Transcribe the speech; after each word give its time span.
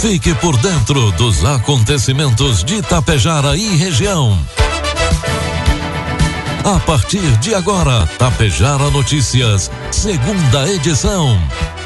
Fique 0.00 0.32
por 0.36 0.56
dentro 0.58 1.10
dos 1.12 1.44
acontecimentos 1.44 2.62
de 2.62 2.80
Tapejara 2.82 3.56
e 3.56 3.76
região. 3.76 4.38
A 6.64 6.78
partir 6.80 7.36
de 7.38 7.52
agora, 7.52 8.06
Tapejara 8.16 8.90
Notícias, 8.90 9.70
segunda 9.90 10.70
edição. 10.70 11.36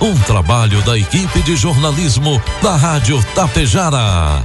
Um 0.00 0.14
trabalho 0.20 0.82
da 0.82 0.98
equipe 0.98 1.40
de 1.42 1.56
jornalismo 1.56 2.40
da 2.62 2.76
Rádio 2.76 3.18
Tapejara. 3.34 4.42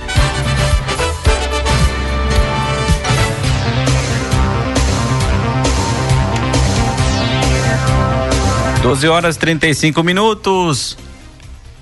12 8.82 9.08
horas 9.10 9.36
35 9.36 10.02
minutos. 10.02 10.98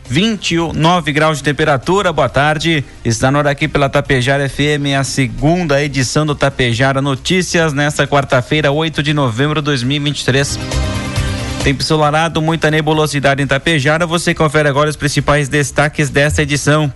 29 0.08 1.12
graus 1.12 1.40
de 1.40 1.44
temperatura, 1.44 2.13
boa 2.13 2.30
tarde. 2.30 2.86
Está 3.04 3.32
no 3.32 3.40
hora 3.40 3.50
aqui 3.50 3.68
pela 3.68 3.90
Tapejara 3.90 4.48
FM, 4.48 4.96
a 4.98 5.04
segunda 5.04 5.82
edição 5.84 6.26
do 6.26 6.36
Tapejara 6.36 7.02
Notícias, 7.02 7.73
nesta 7.73 8.05
quarta-feira, 8.05 8.72
8 8.72 9.02
de 9.02 9.13
novembro 9.13 9.62
de 9.62 9.66
2023. 9.66 10.60
Tempo 11.63 11.82
ensolarado, 11.82 12.41
muita 12.41 12.70
nebulosidade 12.70 13.41
em 13.41 13.48
Tapejara. 13.48 14.05
Você 14.05 14.36
confere 14.36 14.70
agora 14.70 14.90
os 14.90 14.96
principais 14.96 15.49
destaques 15.49 16.10
desta 16.12 16.44
edição. 16.44 16.94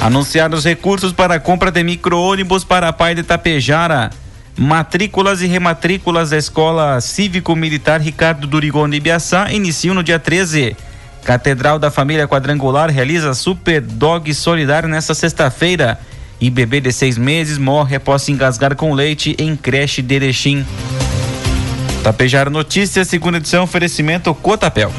Anunciar 0.00 0.52
os 0.52 0.64
recursos 0.64 1.12
para 1.12 1.34
a 1.34 1.40
compra 1.40 1.70
de 1.70 1.84
micro-ônibus 1.84 2.64
para 2.64 2.88
a 2.88 2.92
Pai 2.92 3.14
de 3.14 3.22
Tapejara. 3.22 4.10
Matrículas 4.56 5.40
e 5.40 5.46
rematrículas 5.46 6.30
da 6.30 6.36
Escola 6.36 7.00
Cívico-Militar 7.00 8.00
Ricardo 8.00 8.46
Durigoni 8.46 8.98
Ibiaçá 8.98 9.52
iniciam 9.52 9.94
no 9.94 10.02
dia 10.02 10.18
13. 10.18 10.76
Catedral 11.24 11.78
da 11.78 11.90
Família 11.90 12.28
Quadrangular 12.28 12.90
realiza 12.90 13.32
Super 13.32 13.80
Dog 13.80 14.32
Solidário 14.34 14.88
nesta 14.88 15.14
sexta-feira. 15.14 15.98
E 16.40 16.50
bebê 16.50 16.80
de 16.80 16.92
seis 16.92 17.16
meses 17.16 17.56
morre 17.56 17.96
após 17.96 18.22
se 18.22 18.32
engasgar 18.32 18.74
com 18.74 18.92
leite 18.92 19.34
em 19.38 19.56
creche 19.56 20.02
de 20.02 20.16
Erechim. 20.16 20.66
Tapejar 22.02 22.50
Notícias, 22.50 23.06
segunda 23.06 23.38
edição, 23.38 23.62
oferecimento 23.62 24.34
Cotapel. 24.34 24.92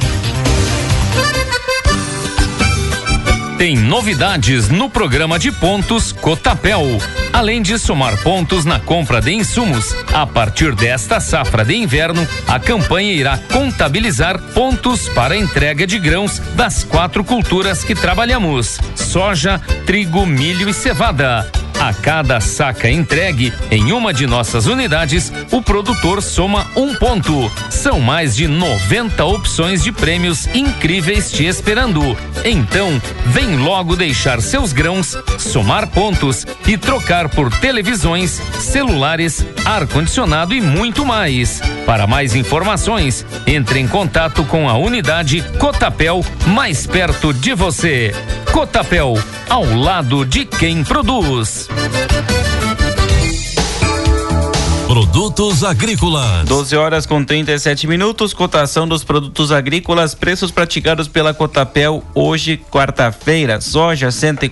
Tem 3.58 3.78
novidades 3.78 4.70
no 4.70 4.90
programa 4.90 5.38
de 5.38 5.52
pontos 5.52 6.12
Cotapel. 6.12 6.82
Além 7.32 7.62
de 7.62 7.78
somar 7.78 8.18
pontos 8.18 8.66
na 8.66 8.80
compra 8.80 9.22
de 9.22 9.32
insumos, 9.32 9.96
a 10.14 10.26
partir 10.26 10.76
desta 10.76 11.20
safra 11.20 11.64
de 11.64 11.76
inverno, 11.76 12.28
a 12.48 12.60
campanha 12.60 13.14
irá 13.14 13.38
contabilizar 13.52 14.40
pontos 14.54 15.08
para 15.10 15.38
entrega 15.38 15.86
de 15.86 16.00
grãos 16.00 16.40
das 16.56 16.84
quatro 16.84 17.24
culturas 17.24 17.84
que 17.84 17.96
trabalhamos: 17.96 18.80
soja, 18.96 19.62
trigo, 19.86 20.26
milho 20.26 20.70
e 20.70 20.74
cevada. 20.74 21.63
A 21.84 21.94
cada 21.94 22.40
saca 22.40 22.90
entregue 22.90 23.52
em 23.70 23.92
uma 23.92 24.14
de 24.14 24.26
nossas 24.26 24.68
unidades, 24.68 25.34
o 25.52 25.62
produtor 25.62 26.24
soma 26.24 26.66
um 26.78 26.96
ponto. 26.96 27.52
São 27.70 28.00
mais 28.00 28.38
de 28.38 28.48
90 28.48 29.26
opções 29.26 29.84
de 29.84 29.92
prêmios 29.92 30.48
incríveis 30.56 31.30
te 31.30 31.44
esperando. 31.44 32.18
Então, 32.46 33.02
vem 33.26 33.58
logo 33.58 33.98
deixar 33.98 34.42
seus 34.42 34.72
grãos, 34.72 35.18
somar 35.38 35.88
pontos 35.88 36.48
e 36.66 36.78
trocar 36.78 37.28
por 37.28 37.52
televisões, 37.60 38.42
celulares, 38.62 39.46
ar-condicionado 39.66 40.54
e 40.54 40.62
muito 40.62 41.06
mais. 41.06 41.62
Para 41.86 42.08
mais 42.08 42.34
informações, 42.34 43.26
entre 43.46 43.80
em 43.80 43.90
contato 43.90 44.46
com 44.46 44.70
a 44.70 44.78
unidade 44.78 45.44
Cotapel 45.60 46.24
mais 46.48 46.88
perto 46.88 47.34
de 47.34 47.54
você. 47.54 48.14
Cotapel, 48.54 49.16
ao 49.50 49.66
lado 49.66 50.24
de 50.24 50.46
quem 50.46 50.84
produz. 50.84 51.68
Produtos 54.86 55.64
agrícolas. 55.64 56.48
12 56.48 56.76
horas 56.78 57.06
com 57.08 57.26
37 57.26 57.88
minutos. 57.88 58.32
Cotação 58.32 58.88
dos 58.88 59.04
produtos 59.04 59.52
agrícolas. 59.52 60.14
Preços 60.14 60.52
praticados 60.52 61.08
pela 61.08 61.34
Cotapel 61.34 62.04
hoje, 62.14 62.62
quarta-feira. 62.70 63.60
Soja, 63.60 64.12
cento 64.12 64.46
e 64.46 64.50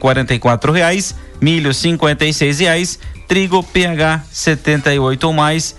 reais. 0.71 1.13
Milho, 1.39 1.71
cinquenta 1.71 2.25
e 2.25 2.33
reais. 2.33 2.97
Trigo, 3.27 3.61
PH, 3.61 4.23
78 4.31 5.27
ou 5.27 5.31
mais, 5.31 5.75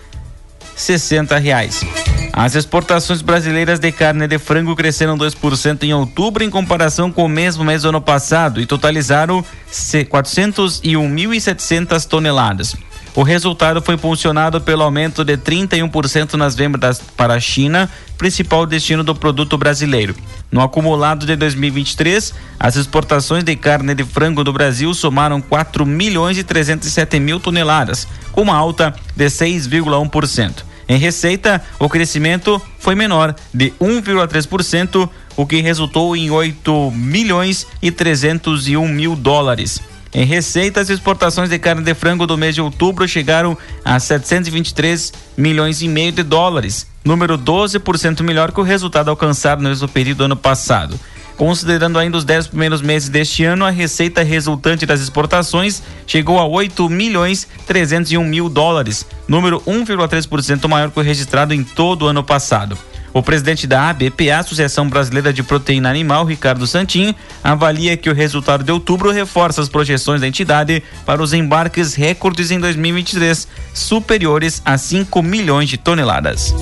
60 0.76 1.36
reais. 1.38 1.84
As 2.32 2.54
exportações 2.54 3.20
brasileiras 3.20 3.78
de 3.78 3.92
carne 3.92 4.26
de 4.26 4.38
frango 4.38 4.74
cresceram 4.74 5.18
2% 5.18 5.82
em 5.82 5.92
outubro 5.92 6.42
em 6.42 6.48
comparação 6.48 7.12
com 7.12 7.26
o 7.26 7.28
mesmo 7.28 7.62
mês 7.62 7.82
do 7.82 7.90
ano 7.90 8.00
passado 8.00 8.58
e 8.58 8.64
totalizaram 8.64 9.44
401.700 9.70 12.06
toneladas. 12.06 12.74
O 13.14 13.22
resultado 13.22 13.82
foi 13.82 13.96
impulsionado 13.96 14.62
pelo 14.62 14.82
aumento 14.82 15.22
de 15.22 15.36
31% 15.36 16.32
nas 16.32 16.54
vendas 16.54 17.02
para 17.14 17.34
a 17.34 17.40
China, 17.40 17.86
principal 18.16 18.64
destino 18.64 19.04
do 19.04 19.14
produto 19.14 19.58
brasileiro. 19.58 20.16
No 20.50 20.62
acumulado 20.62 21.26
de 21.26 21.36
2023, 21.36 22.32
as 22.58 22.76
exportações 22.76 23.44
de 23.44 23.54
carne 23.56 23.94
de 23.94 24.04
frango 24.04 24.42
do 24.42 24.54
Brasil 24.54 24.94
somaram 24.94 25.42
4 25.42 25.84
milhões 25.84 26.38
e 26.38 26.44
307 26.44 27.20
mil 27.20 27.38
toneladas, 27.38 28.08
com 28.32 28.40
uma 28.40 28.56
alta 28.56 28.94
de 29.14 29.26
6,1%. 29.26 30.71
Em 30.88 30.98
receita, 30.98 31.62
o 31.78 31.88
crescimento 31.88 32.60
foi 32.78 32.94
menor, 32.94 33.34
de 33.52 33.70
1,3%, 33.80 35.08
o 35.36 35.46
que 35.46 35.60
resultou 35.60 36.16
em 36.16 36.30
8 36.30 36.90
milhões 36.90 37.66
e 37.80 37.90
301 37.90 38.86
mil 38.88 39.16
dólares. 39.16 39.80
Em 40.14 40.26
receita, 40.26 40.80
as 40.80 40.90
exportações 40.90 41.48
de 41.48 41.58
carne 41.58 41.82
de 41.82 41.94
frango 41.94 42.26
do 42.26 42.36
mês 42.36 42.54
de 42.54 42.60
outubro 42.60 43.08
chegaram 43.08 43.56
a 43.82 43.98
723 43.98 45.12
milhões 45.38 45.80
e 45.80 45.88
meio 45.88 46.12
de 46.12 46.22
dólares, 46.22 46.86
número 47.02 47.38
12% 47.38 48.20
melhor 48.22 48.52
que 48.52 48.60
o 48.60 48.64
resultado 48.64 49.08
alcançado 49.08 49.62
no 49.62 49.70
mesmo 49.70 49.88
período 49.88 50.18
do 50.18 50.24
ano 50.24 50.36
passado. 50.36 51.00
Considerando 51.36 51.98
ainda 51.98 52.18
os 52.18 52.24
10 52.24 52.48
primeiros 52.48 52.82
meses 52.82 53.08
deste 53.08 53.44
ano, 53.44 53.64
a 53.64 53.70
receita 53.70 54.22
resultante 54.22 54.86
das 54.86 55.00
exportações 55.00 55.82
chegou 56.06 56.38
a 56.38 56.46
8 56.46 56.88
milhões 56.88 57.48
301 57.66 58.24
mil 58.24 58.48
dólares, 58.48 59.06
número 59.26 59.60
1,3% 59.62 60.68
maior 60.68 60.90
que 60.90 61.00
o 61.00 61.02
registrado 61.02 61.54
em 61.54 61.64
todo 61.64 62.02
o 62.02 62.08
ano 62.08 62.22
passado. 62.22 62.78
O 63.14 63.22
presidente 63.22 63.66
da 63.66 63.90
ABPA, 63.90 64.38
Associação 64.38 64.88
Brasileira 64.88 65.32
de 65.32 65.42
Proteína 65.42 65.90
Animal, 65.90 66.24
Ricardo 66.24 66.66
Santin, 66.66 67.14
avalia 67.44 67.96
que 67.96 68.08
o 68.08 68.14
resultado 68.14 68.64
de 68.64 68.72
outubro 68.72 69.10
reforça 69.10 69.60
as 69.60 69.68
projeções 69.68 70.22
da 70.22 70.28
entidade 70.28 70.82
para 71.04 71.22
os 71.22 71.34
embarques 71.34 71.94
recordes 71.94 72.50
em 72.50 72.58
2023, 72.58 73.46
superiores 73.74 74.62
a 74.64 74.78
5 74.78 75.22
milhões 75.22 75.68
de 75.68 75.76
toneladas. 75.76 76.54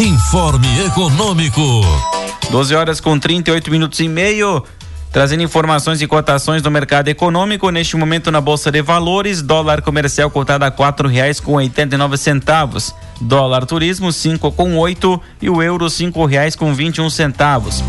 Informe 0.00 0.66
Econômico. 0.86 1.60
12 2.50 2.74
horas 2.74 3.02
com 3.02 3.18
38 3.18 3.70
minutos 3.70 4.00
e 4.00 4.08
meio. 4.08 4.64
Trazendo 5.12 5.42
informações 5.42 6.00
e 6.00 6.06
cotações 6.06 6.62
do 6.62 6.70
mercado 6.70 7.08
econômico, 7.08 7.68
neste 7.68 7.98
momento 7.98 8.30
na 8.30 8.40
Bolsa 8.40 8.72
de 8.72 8.80
Valores, 8.80 9.42
dólar 9.42 9.82
comercial 9.82 10.30
cotado 10.30 10.64
a 10.64 10.70
quatro 10.70 11.06
reais 11.06 11.38
com 11.38 11.52
oitenta 11.52 11.98
centavos, 12.16 12.94
dólar 13.20 13.66
turismo 13.66 14.10
cinco 14.10 14.50
com 14.50 14.74
oito 14.78 15.20
e 15.42 15.50
o 15.50 15.62
euro 15.62 15.90
cinco 15.90 16.24
reais 16.24 16.56
com 16.56 16.72
vinte 16.72 16.98
centavos. 17.10 17.84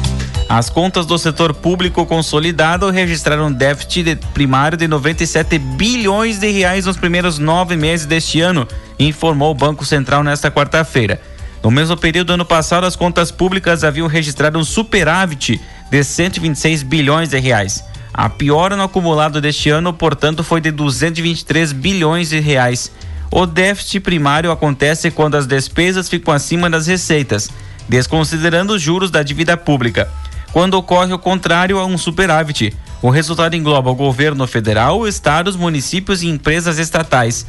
As 0.49 0.69
contas 0.69 1.05
do 1.05 1.17
setor 1.17 1.53
público 1.53 2.05
consolidado 2.05 2.89
registraram 2.89 3.49
déficit 3.49 4.17
primário 4.33 4.77
de 4.77 4.85
97 4.85 5.57
bilhões 5.57 6.39
de 6.39 6.51
reais 6.51 6.85
nos 6.85 6.97
primeiros 6.97 7.39
nove 7.39 7.77
meses 7.77 8.05
deste 8.05 8.41
ano, 8.41 8.67
informou 8.99 9.51
o 9.51 9.55
Banco 9.55 9.85
Central 9.85 10.25
nesta 10.25 10.51
quarta-feira. 10.51 11.30
No 11.63 11.69
mesmo 11.69 11.95
período 11.95 12.27
do 12.27 12.33
ano 12.33 12.45
passado, 12.45 12.85
as 12.85 12.95
contas 12.95 13.31
públicas 13.31 13.83
haviam 13.83 14.07
registrado 14.07 14.57
um 14.57 14.63
superávit 14.63 15.61
de 15.91 16.03
126 16.03 16.81
bilhões 16.81 17.29
de 17.29 17.39
reais. 17.39 17.83
A 18.13 18.27
piora 18.29 18.75
no 18.75 18.83
acumulado 18.83 19.39
deste 19.39 19.69
ano, 19.69 19.93
portanto, 19.93 20.43
foi 20.43 20.59
de 20.59 20.71
223 20.71 21.71
bilhões 21.71 22.29
de 22.29 22.39
reais. 22.39 22.91
O 23.29 23.45
déficit 23.45 23.99
primário 23.99 24.51
acontece 24.51 25.11
quando 25.11 25.35
as 25.35 25.45
despesas 25.45 26.09
ficam 26.09 26.33
acima 26.33 26.69
das 26.69 26.87
receitas, 26.87 27.49
desconsiderando 27.87 28.73
os 28.73 28.81
juros 28.81 29.11
da 29.11 29.23
dívida 29.23 29.55
pública. 29.55 30.09
Quando 30.51 30.73
ocorre 30.73 31.13
o 31.13 31.19
contrário 31.19 31.79
a 31.79 31.85
um 31.85 31.97
superávit, 31.97 32.75
o 33.01 33.09
resultado 33.09 33.55
engloba 33.55 33.89
o 33.89 33.95
governo 33.95 34.45
federal, 34.45 35.07
estados, 35.07 35.55
municípios 35.55 36.21
e 36.23 36.27
empresas 36.27 36.77
estatais. 36.77 37.45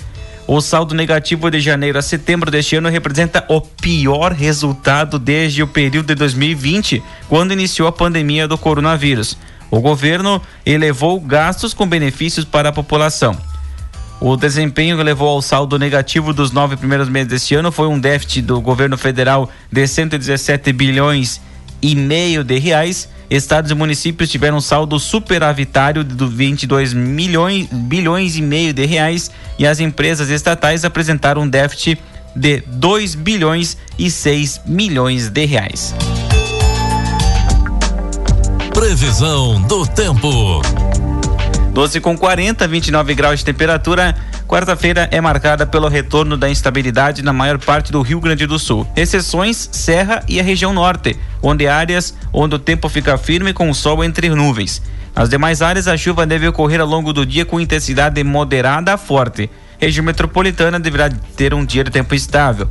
O 0.47 0.61
saldo 0.61 0.95
negativo 0.95 1.51
de 1.51 1.61
janeiro 1.61 1.99
a 1.99 2.03
setembro 2.03 2.51
deste 2.51 2.77
ano 2.77 2.89
representa 2.89 3.45
o 3.49 3.61
pior 3.61 4.33
resultado 4.33 5.19
desde 5.19 5.63
o 5.63 5.69
período 5.69 6.07
de 6.07 6.15
2020, 6.17 7.03
quando 7.29 7.53
iniciou 7.53 7.89
a 7.89 7.93
pandemia 7.93 8.49
do 8.49 8.59
coronavírus. 8.59 9.37
O 9.71 9.81
governo 9.81 10.43
elevou 10.67 11.19
gastos 11.21 11.73
com 11.73 11.87
benefícios 11.87 12.45
para 12.45 12.69
a 12.69 12.73
população. 12.73 13.37
O 14.21 14.37
desempenho 14.37 14.97
que 14.97 15.03
levou 15.03 15.29
ao 15.29 15.43
saldo 15.43 15.79
negativo 15.79 16.33
dos 16.33 16.53
nove 16.53 16.77
primeiros 16.77 17.09
meses 17.09 17.29
deste 17.29 17.55
ano 17.55 17.73
foi 17.73 17.89
um 17.89 17.99
déficit 17.99 18.43
do 18.43 18.61
governo 18.61 18.99
federal 18.99 19.51
de 19.71 19.87
117 19.87 20.73
bilhões 20.73 21.41
e 21.81 21.97
meio 21.97 22.45
de 22.45 22.59
reais. 22.59 23.09
Estados 23.33 23.71
e 23.71 23.75
municípios 23.75 24.29
tiveram 24.29 24.59
um 24.59 24.61
saldo 24.61 24.99
superavitário 24.99 26.05
de 26.05 26.27
22 26.27 26.93
milhões, 26.93 27.67
bilhões 27.73 28.37
e 28.37 28.43
meio 28.43 28.75
de 28.75 28.85
reais 28.85 29.31
e 29.59 29.67
as 29.67 29.81
empresas 29.81 30.29
estatais 30.29 30.85
apresentaram 30.85 31.41
um 31.41 31.49
déficit 31.49 31.99
de 32.37 32.61
2 32.67 33.15
bilhões 33.15 33.79
e 33.99 34.11
6 34.11 34.61
milhões 34.67 35.31
de 35.31 35.47
reais. 35.47 35.95
Previsão 38.75 39.63
do 39.63 39.87
tempo. 39.87 40.61
12 41.73 42.01
com 42.01 42.19
40, 42.19 42.69
29 42.69 43.15
graus 43.15 43.39
de 43.39 43.47
temperatura. 43.47 44.15
Quarta-feira 44.53 45.09
é 45.11 45.19
marcada 45.19 45.67
pelo 45.67 45.89
retorno 45.89 46.37
da 46.37 46.47
instabilidade 46.47 47.23
na 47.23 47.33
maior 47.33 47.57
parte 47.57 47.91
do 47.91 48.03
Rio 48.03 48.21
Grande 48.21 48.47
do 48.47 48.59
Sul. 48.59 48.87
Exceções, 48.95 49.71
Serra 49.73 50.23
e 50.29 50.39
a 50.39 50.43
região 50.43 50.75
norte, 50.75 51.19
onde 51.43 51.67
áreas 51.67 52.15
onde 52.35 52.57
o 52.57 52.59
tempo 52.59 52.87
fica 52.91 53.17
firme 53.17 53.55
com 53.55 53.71
o 53.71 53.75
sol 53.75 54.05
entre 54.05 54.29
nuvens. 54.29 54.83
Nas 55.17 55.31
demais 55.31 55.63
áreas, 55.63 55.89
a 55.89 55.97
chuva 55.97 56.27
deve 56.27 56.47
ocorrer 56.47 56.83
ao 56.83 56.87
longo 56.87 57.15
do 57.15 57.25
dia 57.25 57.47
com 57.47 57.59
intensidade 57.59 58.23
moderada 58.23 58.93
a 58.93 58.99
forte. 58.99 59.49
Região 59.79 60.05
metropolitana 60.05 60.79
deverá 60.79 61.09
ter 61.35 61.55
um 61.55 61.65
dia 61.65 61.83
de 61.83 61.91
tempo 61.91 62.15
estável. 62.15 62.69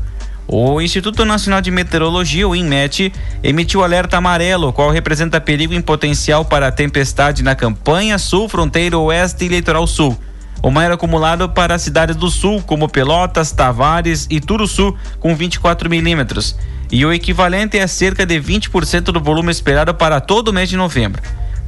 O 0.48 0.80
Instituto 0.80 1.26
Nacional 1.26 1.62
de 1.62 1.72
Meteorologia, 1.72 2.48
o 2.48 2.56
INMET, 2.56 3.12
emitiu 3.42 3.84
alerta 3.84 4.18
amarelo, 4.18 4.72
qual 4.72 4.92
representa 4.92 5.42
perigo 5.42 5.74
em 5.74 5.82
potencial 5.82 6.46
para 6.46 6.68
a 6.68 6.72
tempestade 6.72 7.42
na 7.42 7.56
campanha 7.56 8.20
sul, 8.20 8.48
fronteira 8.48 9.00
oeste 9.00 9.46
e 9.46 9.48
litoral 9.48 9.88
sul. 9.88 10.16
O 10.62 10.70
maior 10.70 10.94
acumulado 10.94 11.50
para 11.50 11.76
as 11.76 11.82
cidades 11.82 12.16
do 12.16 12.30
sul, 12.30 12.62
como 12.62 12.90
Pelotas, 12.90 13.52
Tavares 13.52 14.28
e 14.30 14.40
Turuçu, 14.40 14.96
com 15.20 15.36
24 15.36 15.90
milímetros. 15.90 16.56
E 16.92 17.06
o 17.06 17.12
equivalente 17.12 17.78
é 17.78 17.88
cerca 17.88 18.26
de 18.26 18.40
20% 18.40 19.06
do 19.06 19.20
volume 19.20 19.52
esperado 19.52 19.94
para 19.94 20.22
todo 20.22 20.50
o 20.50 20.54
mês 20.54 20.70
de 20.70 20.78
novembro 20.78 21.22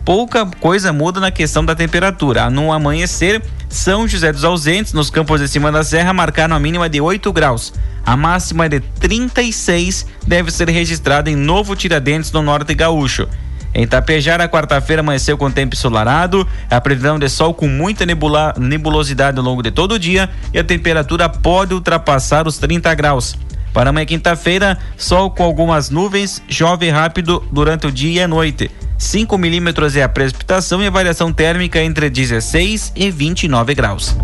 pouca 0.04 0.46
coisa 0.60 0.92
muda 0.92 1.20
na 1.20 1.32
questão 1.32 1.64
da 1.64 1.76
temperatura. 1.76 2.50
No 2.50 2.72
amanhecer, 2.72 3.42
São 3.70 4.08
José 4.08 4.32
dos 4.32 4.44
Ausentes, 4.44 4.94
nos 4.94 5.10
campos 5.10 5.40
de 5.40 5.48
cima 5.48 5.72
da 5.72 5.84
serra, 5.84 6.14
marcaram 6.14 6.56
a 6.56 6.60
mínima 6.60 6.90
de 6.90 7.00
8 7.00 7.32
graus. 7.32 7.74
A 8.06 8.18
máxima 8.18 8.68
de 8.68 8.82
36 8.82 10.06
deve 10.28 10.52
ser 10.52 10.70
registrada 10.70 11.30
em 11.30 11.36
Novo 11.36 11.76
Tiradentes, 11.76 12.32
no 12.32 12.42
norte 12.42 12.74
gaúcho. 12.74 13.28
Em 13.74 13.88
Tapejara, 13.88 14.48
quarta-feira 14.48 15.02
amanheceu 15.02 15.38
com 15.38 15.50
tempo 15.50 15.76
ensolarado, 15.76 16.48
a 16.70 16.80
previsão 16.80 17.18
de 17.18 17.28
sol 17.28 17.54
com 17.54 17.68
muita 17.68 18.06
nebula, 18.06 18.54
nebulosidade 18.58 19.38
ao 19.38 19.44
longo 19.44 19.64
de 19.64 19.72
todo 19.72 19.94
o 19.94 20.00
dia 20.00 20.30
e 20.54 20.60
a 20.60 20.64
temperatura 20.64 21.28
pode 21.28 21.74
ultrapassar 21.74 22.48
os 22.48 22.58
30 22.58 22.94
graus. 22.94 23.36
Para 23.74 23.90
amanhã, 23.90 24.06
quinta-feira, 24.06 24.78
sol 24.96 25.32
com 25.32 25.44
algumas 25.44 25.90
nuvens, 25.90 26.44
chove 26.48 26.90
rápido 26.92 27.44
durante 27.52 27.88
o 27.88 27.92
dia 27.92 28.22
e 28.22 28.24
a 28.24 28.28
noite. 28.28 28.70
5 29.00 29.36
milímetros 29.38 29.96
é 29.96 30.04
a 30.04 30.10
precipitação 30.10 30.82
e 30.82 30.88
a 30.88 30.92
variação 30.92 31.34
térmica 31.34 31.82
entre 31.82 32.10
16 32.10 32.94
e 32.96 33.10
29 33.10 33.74
graus. 33.74 34.16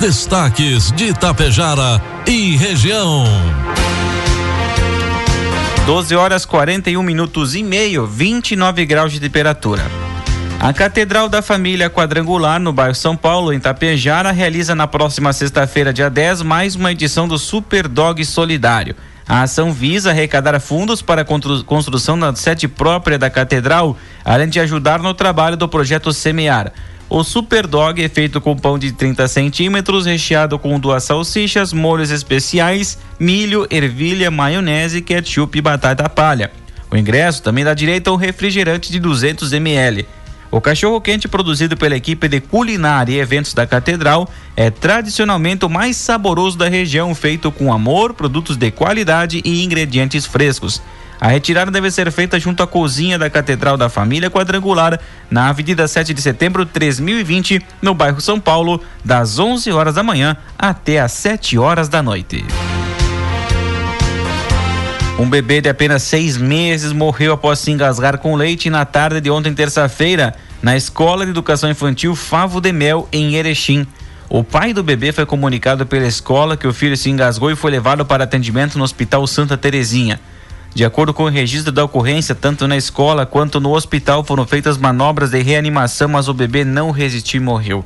Destaques 0.00 0.92
de 0.92 1.08
Itapejara 1.08 2.00
e 2.26 2.56
região. 2.56 3.24
12 5.86 6.16
horas 6.16 6.46
41 6.46 7.02
minutos 7.02 7.54
e 7.54 7.62
meio, 7.62 8.06
29 8.06 8.86
graus 8.86 9.12
de 9.12 9.20
temperatura. 9.20 9.82
A 10.58 10.72
Catedral 10.72 11.28
da 11.28 11.42
Família 11.42 11.90
Quadrangular, 11.90 12.58
no 12.58 12.72
bairro 12.72 12.94
São 12.94 13.14
Paulo, 13.14 13.52
em 13.52 13.60
Tapejara, 13.60 14.32
realiza 14.32 14.74
na 14.74 14.86
próxima 14.86 15.30
sexta-feira, 15.34 15.92
dia 15.92 16.08
10, 16.08 16.40
mais 16.40 16.74
uma 16.74 16.90
edição 16.90 17.28
do 17.28 17.36
Super 17.36 17.86
Dog 17.86 18.24
Solidário. 18.24 18.96
A 19.28 19.42
ação 19.42 19.74
visa 19.74 20.08
arrecadar 20.08 20.58
fundos 20.58 21.02
para 21.02 21.20
a 21.20 21.62
construção 21.66 22.18
da 22.18 22.34
sede 22.34 22.66
própria 22.66 23.18
da 23.18 23.28
catedral, 23.28 23.94
além 24.24 24.48
de 24.48 24.60
ajudar 24.60 25.00
no 25.00 25.12
trabalho 25.12 25.56
do 25.56 25.68
projeto 25.68 26.14
Semear. 26.14 26.72
O 27.08 27.22
Super 27.22 27.66
Dog 27.66 28.02
é 28.02 28.08
feito 28.08 28.40
com 28.40 28.56
pão 28.56 28.78
de 28.78 28.90
30 28.90 29.28
centímetros, 29.28 30.06
recheado 30.06 30.58
com 30.58 30.80
duas 30.80 31.04
salsichas, 31.04 31.72
molhos 31.72 32.10
especiais, 32.10 32.98
milho, 33.20 33.66
ervilha, 33.70 34.30
maionese, 34.30 35.02
ketchup 35.02 35.58
e 35.58 35.60
batata 35.60 36.08
palha. 36.08 36.50
O 36.90 36.96
ingresso 36.96 37.42
também 37.42 37.64
dá 37.64 37.74
direito 37.74 38.08
a 38.08 38.12
um 38.12 38.16
refrigerante 38.16 38.90
de 38.90 38.98
200 38.98 39.52
ml. 39.52 40.06
O 40.50 40.60
cachorro 40.60 41.00
quente 41.00 41.26
produzido 41.26 41.76
pela 41.76 41.96
equipe 41.96 42.28
de 42.28 42.40
culinária 42.40 43.12
e 43.12 43.18
eventos 43.18 43.52
da 43.52 43.66
Catedral 43.66 44.28
é 44.56 44.70
tradicionalmente 44.70 45.64
o 45.64 45.68
mais 45.68 45.96
saboroso 45.96 46.56
da 46.56 46.68
região, 46.68 47.12
feito 47.14 47.50
com 47.50 47.72
amor, 47.72 48.14
produtos 48.14 48.56
de 48.56 48.70
qualidade 48.70 49.42
e 49.44 49.64
ingredientes 49.64 50.24
frescos. 50.24 50.80
A 51.20 51.28
retirada 51.28 51.70
deve 51.70 51.90
ser 51.90 52.10
feita 52.10 52.38
junto 52.38 52.62
à 52.62 52.66
cozinha 52.66 53.18
da 53.18 53.30
Catedral 53.30 53.76
da 53.76 53.88
Família 53.88 54.30
Quadrangular, 54.30 54.98
na 55.30 55.48
Avenida 55.48 55.86
7 55.88 56.12
de 56.12 56.20
Setembro 56.20 56.66
3020, 56.66 57.62
no 57.80 57.94
bairro 57.94 58.20
São 58.20 58.38
Paulo, 58.38 58.80
das 59.04 59.38
11 59.38 59.70
horas 59.72 59.94
da 59.94 60.02
manhã 60.02 60.36
até 60.58 61.00
às 61.00 61.12
7 61.12 61.58
horas 61.58 61.88
da 61.88 62.02
noite. 62.02 62.44
Um 65.16 65.30
bebê 65.30 65.60
de 65.60 65.68
apenas 65.68 66.02
seis 66.02 66.36
meses 66.36 66.92
morreu 66.92 67.32
após 67.32 67.60
se 67.60 67.70
engasgar 67.70 68.18
com 68.18 68.34
leite 68.34 68.68
na 68.68 68.84
tarde 68.84 69.20
de 69.20 69.30
ontem, 69.30 69.54
terça-feira, 69.54 70.34
na 70.60 70.76
Escola 70.76 71.24
de 71.24 71.30
Educação 71.30 71.70
Infantil 71.70 72.16
Favo 72.16 72.60
de 72.60 72.72
Mel, 72.72 73.08
em 73.12 73.36
Erechim. 73.36 73.86
O 74.28 74.42
pai 74.42 74.72
do 74.72 74.82
bebê 74.82 75.12
foi 75.12 75.24
comunicado 75.24 75.86
pela 75.86 76.06
escola 76.06 76.56
que 76.56 76.66
o 76.66 76.72
filho 76.72 76.96
se 76.96 77.10
engasgou 77.10 77.48
e 77.48 77.54
foi 77.56 77.70
levado 77.70 78.04
para 78.04 78.24
atendimento 78.24 78.76
no 78.76 78.82
Hospital 78.82 79.24
Santa 79.28 79.56
Terezinha. 79.56 80.18
De 80.74 80.84
acordo 80.84 81.14
com 81.14 81.22
o 81.22 81.28
registro 81.28 81.70
da 81.70 81.84
ocorrência, 81.84 82.34
tanto 82.34 82.66
na 82.66 82.76
escola 82.76 83.24
quanto 83.24 83.60
no 83.60 83.72
hospital 83.72 84.24
foram 84.24 84.44
feitas 84.44 84.76
manobras 84.76 85.30
de 85.30 85.40
reanimação, 85.40 86.08
mas 86.08 86.26
o 86.26 86.34
bebê 86.34 86.64
não 86.64 86.90
resistiu 86.90 87.40
e 87.40 87.44
morreu. 87.44 87.84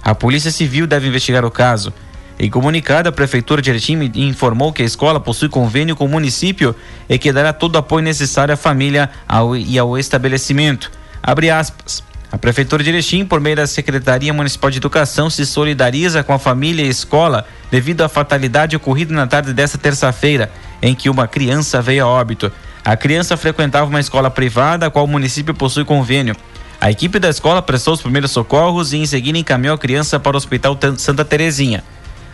A 0.00 0.14
Polícia 0.14 0.52
Civil 0.52 0.86
deve 0.86 1.08
investigar 1.08 1.44
o 1.44 1.50
caso. 1.50 1.92
Em 2.38 2.48
comunicado, 2.48 3.08
a 3.08 3.12
Prefeitura 3.12 3.60
de 3.60 3.70
Erechim 3.70 3.98
informou 4.14 4.72
que 4.72 4.82
a 4.82 4.86
escola 4.86 5.18
possui 5.18 5.48
convênio 5.48 5.96
com 5.96 6.04
o 6.04 6.08
município 6.08 6.76
e 7.08 7.18
que 7.18 7.32
dará 7.32 7.52
todo 7.52 7.74
o 7.74 7.78
apoio 7.78 8.04
necessário 8.04 8.54
à 8.54 8.56
família 8.56 9.10
ao, 9.26 9.56
e 9.56 9.76
ao 9.76 9.98
estabelecimento. 9.98 10.92
Abre 11.20 11.50
aspas. 11.50 12.04
A 12.30 12.38
Prefeitura 12.38 12.84
de 12.84 12.90
Erechim, 12.90 13.24
por 13.24 13.40
meio 13.40 13.56
da 13.56 13.66
Secretaria 13.66 14.32
Municipal 14.32 14.70
de 14.70 14.76
Educação, 14.76 15.28
se 15.28 15.44
solidariza 15.44 16.22
com 16.22 16.32
a 16.32 16.38
família 16.38 16.84
e 16.84 16.88
escola 16.88 17.44
devido 17.70 18.02
à 18.02 18.08
fatalidade 18.08 18.76
ocorrida 18.76 19.12
na 19.12 19.26
tarde 19.26 19.52
desta 19.52 19.78
terça-feira, 19.78 20.52
em 20.80 20.94
que 20.94 21.10
uma 21.10 21.26
criança 21.26 21.80
veio 21.82 22.04
a 22.04 22.08
óbito. 22.08 22.50
A 22.84 22.96
criança 22.96 23.36
frequentava 23.36 23.86
uma 23.86 24.00
escola 24.00 24.30
privada, 24.30 24.86
a 24.86 24.90
qual 24.90 25.04
o 25.04 25.08
município 25.08 25.54
possui 25.54 25.84
convênio. 25.84 26.34
A 26.80 26.90
equipe 26.90 27.18
da 27.18 27.28
escola 27.28 27.60
prestou 27.60 27.94
os 27.94 28.00
primeiros 28.00 28.30
socorros 28.30 28.92
e 28.92 28.98
em 28.98 29.06
seguida 29.06 29.36
encaminhou 29.36 29.74
a 29.74 29.78
criança 29.78 30.20
para 30.20 30.36
o 30.36 30.38
Hospital 30.38 30.78
Santa 30.96 31.24
Terezinha. 31.24 31.82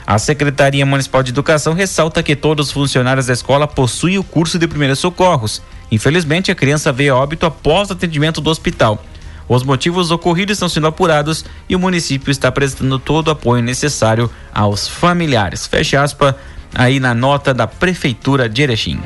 A 0.06 0.18
Secretaria 0.18 0.84
Municipal 0.84 1.22
de 1.22 1.30
Educação 1.30 1.72
ressalta 1.72 2.22
que 2.22 2.36
todos 2.36 2.66
os 2.66 2.72
funcionários 2.72 3.26
da 3.26 3.32
escola 3.32 3.66
possuem 3.66 4.18
o 4.18 4.24
curso 4.24 4.58
de 4.58 4.68
primeiros 4.68 4.98
socorros. 4.98 5.62
Infelizmente, 5.90 6.50
a 6.50 6.54
criança 6.54 6.92
veio 6.92 7.14
a 7.14 7.18
óbito 7.18 7.46
após 7.46 7.88
o 7.88 7.94
atendimento 7.94 8.42
do 8.42 8.50
hospital. 8.50 9.02
Os 9.48 9.62
motivos 9.62 10.10
ocorridos 10.10 10.56
estão 10.56 10.68
sendo 10.68 10.86
apurados 10.86 11.44
e 11.68 11.74
o 11.74 11.78
município 11.78 12.30
está 12.30 12.52
prestando 12.52 12.98
todo 12.98 13.28
o 13.28 13.30
apoio 13.30 13.62
necessário 13.62 14.30
aos 14.52 14.86
familiares. 14.86 15.66
Fecha 15.66 16.02
aspas 16.02 16.34
aí 16.74 16.98
na 16.98 17.14
nota 17.14 17.54
da 17.54 17.66
Prefeitura 17.66 18.48
de 18.48 18.62
Erechim. 18.62 19.00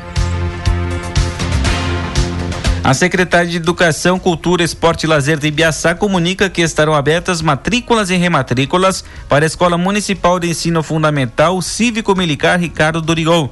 A 2.82 2.94
Secretaria 2.94 3.50
de 3.50 3.56
Educação, 3.58 4.18
Cultura, 4.18 4.62
Esporte 4.62 5.04
e 5.04 5.06
Lazer 5.06 5.36
de 5.38 5.48
Ibiaçá 5.48 5.94
comunica 5.94 6.48
que 6.48 6.62
estarão 6.62 6.94
abertas 6.94 7.42
matrículas 7.42 8.08
e 8.08 8.16
rematrículas 8.16 9.04
para 9.28 9.44
a 9.44 9.46
Escola 9.46 9.76
Municipal 9.76 10.40
de 10.40 10.48
Ensino 10.48 10.82
Fundamental 10.82 11.60
Cívico-Militar 11.60 12.58
Ricardo 12.58 13.02
Dorigon 13.02 13.50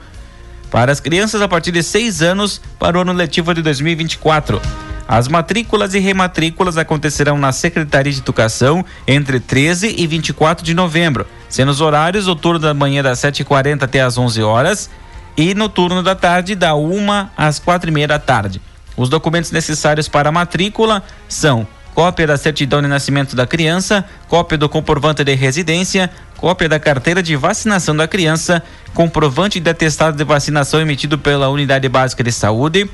para 0.71 0.91
as 0.91 1.01
crianças 1.01 1.43
a 1.43 1.49
partir 1.49 1.71
de 1.71 1.83
6 1.83 2.23
anos 2.23 2.61
para 2.79 2.97
o 2.97 3.03
ano 3.03 3.13
letivo 3.13 3.53
de 3.53 3.63
2024. 3.63 4.61
As 5.09 5.29
matrículas 5.29 5.95
e 5.95 5.99
rematrículas 5.99 6.77
acontecerão 6.77 7.39
na 7.39 7.53
Secretaria 7.53 8.13
de 8.13 8.19
Educação 8.19 8.85
entre 9.07 9.39
13 9.39 9.95
e 9.99 10.07
24 10.07 10.65
de 10.65 10.75
novembro, 10.75 11.27
sendo 11.49 11.71
os 11.71 11.81
horários 11.81 12.29
o 12.29 12.35
turno 12.35 12.59
da 12.59 12.75
manhã 12.75 13.03
das 13.03 13.19
7h40 13.21 13.83
até 13.83 14.01
às 14.01 14.19
11 14.19 14.43
horas 14.43 14.91
e 15.37 15.55
no 15.55 15.69
turno 15.69 16.03
da 16.03 16.15
tarde 16.15 16.55
da 16.55 16.75
1 16.75 17.29
às 17.37 17.59
4 17.59 17.91
e 17.91 17.93
meia 17.93 18.09
da 18.09 18.19
tarde. 18.19 18.61
Os 18.97 19.09
documentos 19.09 19.51
necessários 19.51 20.09
para 20.09 20.31
a 20.31 20.33
matrícula 20.33 21.03
são 21.29 21.67
cópia 21.95 22.27
da 22.27 22.37
certidão 22.37 22.83
de 22.83 22.89
nascimento 22.89 23.35
da 23.35 23.47
criança, 23.47 24.05
cópia 24.29 24.59
do 24.59 24.69
comprovante 24.69 25.25
de 25.25 25.35
residência, 25.35 26.11
cópia 26.37 26.69
da 26.69 26.79
carteira 26.79 27.23
de 27.23 27.35
vacinação 27.37 27.97
da 27.97 28.07
criança, 28.07 28.63
comprovante 28.93 29.59
de 29.59 29.71
atestado 29.71 30.17
de 30.17 30.25
vacinação 30.25 30.81
emitido 30.81 31.19
pela 31.19 31.49
Unidade 31.49 31.89
Básica 31.89 32.23
de 32.23 32.33
Saúde, 32.33 32.91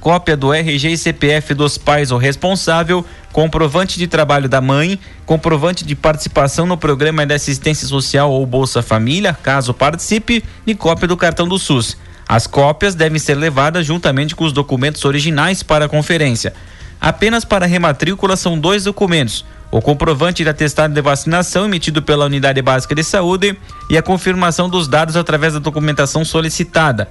cópia 0.00 0.36
do 0.36 0.52
RG 0.52 0.92
e 0.92 0.96
CPF 0.96 1.54
dos 1.54 1.76
pais 1.76 2.10
ou 2.10 2.18
responsável, 2.18 3.04
comprovante 3.32 3.98
de 3.98 4.08
trabalho 4.08 4.48
da 4.48 4.60
mãe, 4.60 4.98
comprovante 5.26 5.84
de 5.84 5.94
participação 5.94 6.66
no 6.66 6.76
programa 6.76 7.26
de 7.26 7.34
assistência 7.34 7.86
social 7.86 8.32
ou 8.32 8.44
Bolsa 8.46 8.82
Família, 8.82 9.36
caso 9.40 9.74
participe, 9.74 10.42
e 10.66 10.74
cópia 10.74 11.06
do 11.06 11.16
cartão 11.16 11.46
do 11.46 11.58
SUS. 11.58 11.96
As 12.26 12.46
cópias 12.46 12.94
devem 12.94 13.18
ser 13.18 13.34
levadas 13.34 13.84
juntamente 13.86 14.34
com 14.34 14.44
os 14.44 14.52
documentos 14.52 15.04
originais 15.04 15.62
para 15.62 15.84
a 15.84 15.88
conferência. 15.88 16.54
Apenas 17.00 17.44
para 17.44 17.66
rematrícula 17.66 18.36
são 18.36 18.58
dois 18.58 18.84
documentos: 18.84 19.44
o 19.70 19.80
comprovante 19.82 20.42
de 20.42 20.48
atestado 20.48 20.94
de 20.94 21.00
vacinação 21.00 21.64
emitido 21.64 22.02
pela 22.02 22.26
Unidade 22.26 22.62
Básica 22.62 22.94
de 22.94 23.04
Saúde 23.04 23.56
e 23.88 23.98
a 23.98 24.02
confirmação 24.02 24.68
dos 24.68 24.88
dados 24.88 25.16
através 25.16 25.52
da 25.52 25.58
documentação 25.58 26.24
solicitada. 26.24 27.10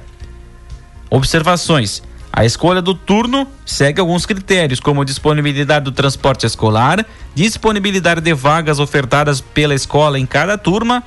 Observações: 1.10 2.02
a 2.40 2.46
escolha 2.46 2.82
do 2.82 2.96
turno 2.96 3.46
segue 3.66 4.00
alguns 4.00 4.26
critérios, 4.26 4.80
como 4.80 5.04
disponibilidade 5.04 5.84
do 5.84 5.92
transporte 5.92 6.46
escolar, 6.46 7.06
disponibilidade 7.36 8.22
de 8.22 8.34
vagas 8.34 8.80
ofertadas 8.80 9.42
pela 9.42 9.76
escola 9.76 10.18
em 10.18 10.26
cada 10.26 10.58
turma, 10.58 11.04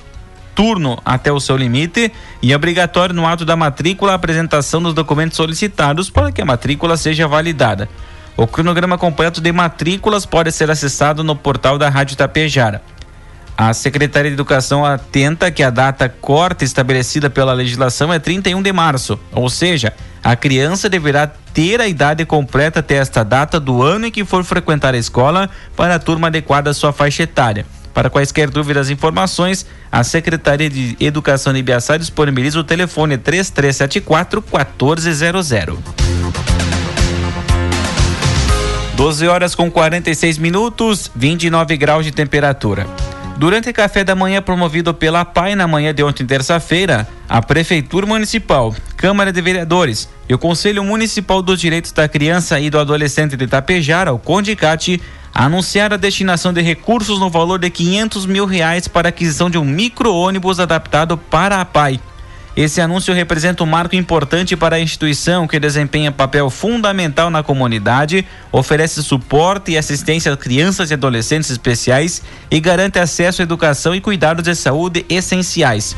turno 0.53 1.01
até 1.03 1.31
o 1.31 1.39
seu 1.39 1.57
limite 1.57 2.13
e 2.39 2.53
obrigatório 2.53 3.15
no 3.15 3.25
ato 3.25 3.45
da 3.45 3.55
matrícula 3.55 4.11
a 4.11 4.15
apresentação 4.15 4.79
dos 4.79 4.93
documentos 4.93 5.35
solicitados 5.35 6.07
para 6.07 6.31
que 6.31 6.39
a 6.39 6.45
matrícula 6.45 6.95
seja 6.97 7.27
validada. 7.27 7.89
O 8.37 8.45
cronograma 8.45 8.95
completo 8.95 9.41
de 9.41 9.51
matrículas 9.51 10.27
pode 10.27 10.51
ser 10.51 10.69
acessado 10.69 11.23
no 11.23 11.35
portal 11.35 11.79
da 11.79 11.89
Rádio 11.89 12.15
Tapejara. 12.15 12.79
A 13.57 13.71
Secretaria 13.73 14.31
de 14.31 14.35
Educação 14.35 14.83
atenta 14.83 15.51
que 15.51 15.61
a 15.61 15.69
data 15.69 16.09
corte 16.09 16.65
estabelecida 16.65 17.29
pela 17.29 17.53
legislação 17.53 18.11
é 18.11 18.17
31 18.17 18.61
de 18.61 18.73
março, 18.73 19.19
ou 19.31 19.47
seja, 19.47 19.93
a 20.23 20.35
criança 20.35 20.89
deverá 20.89 21.27
ter 21.27 21.79
a 21.79 21.87
idade 21.87 22.25
completa 22.25 22.79
até 22.79 22.95
esta 22.95 23.23
data 23.23 23.59
do 23.59 23.83
ano 23.83 24.07
em 24.07 24.11
que 24.11 24.25
for 24.25 24.43
frequentar 24.43 24.95
a 24.95 24.97
escola 24.97 25.49
para 25.75 25.95
a 25.95 25.99
turma 25.99 26.27
adequada 26.27 26.71
à 26.71 26.73
sua 26.73 26.91
faixa 26.91 27.23
etária. 27.23 27.65
Para 27.93 28.09
quaisquer 28.09 28.49
dúvidas 28.49 28.89
e 28.89 28.93
informações, 28.93 29.67
a 29.91 30.03
Secretaria 30.03 30.67
de 30.67 30.97
Educação 30.99 31.53
de 31.53 31.59
Ibiaçá 31.59 31.95
disponibiliza 31.95 32.59
o 32.59 32.63
telefone 32.63 33.19
3374 33.19 34.43
1400. 34.51 35.49
12 38.95 39.27
horas 39.27 39.53
com 39.53 39.69
46 39.69 40.39
minutos, 40.39 41.11
29 41.15 41.77
graus 41.77 42.03
de 42.03 42.11
temperatura. 42.11 42.87
Durante 43.37 43.69
o 43.69 43.73
café 43.73 44.03
da 44.03 44.15
manhã 44.15 44.41
promovido 44.41 44.93
pela 44.93 45.25
PAI 45.25 45.55
na 45.55 45.67
manhã 45.67 45.93
de 45.93 46.03
ontem, 46.03 46.25
terça-feira, 46.25 47.07
a 47.27 47.41
Prefeitura 47.41 48.05
Municipal, 48.05 48.73
Câmara 48.95 49.33
de 49.33 49.41
Vereadores 49.41 50.07
e 50.29 50.33
o 50.33 50.37
Conselho 50.37 50.83
Municipal 50.83 51.41
dos 51.41 51.59
Direitos 51.59 51.91
da 51.91 52.07
Criança 52.07 52.59
e 52.59 52.69
do 52.69 52.79
Adolescente 52.79 53.35
de 53.35 53.43
Itapejara, 53.43 54.13
o 54.13 54.19
Condicate, 54.19 55.01
anunciaram 55.33 55.95
a 55.95 55.97
destinação 55.97 56.53
de 56.53 56.61
recursos 56.61 57.19
no 57.19 57.29
valor 57.29 57.57
de 57.57 57.69
500 57.69 58.27
mil 58.27 58.45
reais 58.45 58.87
para 58.87 59.07
a 59.07 59.09
aquisição 59.09 59.49
de 59.49 59.57
um 59.57 59.65
micro-ônibus 59.65 60.59
adaptado 60.59 61.17
para 61.17 61.59
a 61.59 61.65
PAI. 61.65 61.99
Esse 62.55 62.79
anúncio 62.79 63.15
representa 63.15 63.63
um 63.63 63.67
marco 63.67 63.95
importante 63.95 64.55
para 64.55 64.75
a 64.75 64.79
instituição 64.79 65.47
que 65.47 65.59
desempenha 65.59 66.11
papel 66.11 66.51
fundamental 66.51 67.31
na 67.31 67.41
comunidade, 67.41 68.27
oferece 68.51 69.01
suporte 69.01 69.71
e 69.71 69.77
assistência 69.77 70.31
a 70.31 70.37
crianças 70.37 70.91
e 70.91 70.93
adolescentes 70.93 71.49
especiais 71.49 72.21
e 72.51 72.59
garante 72.59 72.99
acesso 72.99 73.41
à 73.41 73.43
educação 73.43 73.95
e 73.95 74.01
cuidados 74.01 74.43
de 74.43 74.53
saúde 74.53 75.03
essenciais. 75.09 75.95